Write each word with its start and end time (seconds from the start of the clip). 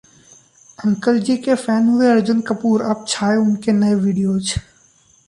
'अंकलजी' 0.79 1.35
के 1.47 1.55
फैन 1.65 1.87
हुए 1.89 2.07
अर्जुन 2.11 2.41
कपूर, 2.47 2.81
अब 2.95 3.05
छाए 3.07 3.37
उनके 3.37 3.71
नए 3.73 3.93
वीडियोज 3.99 4.53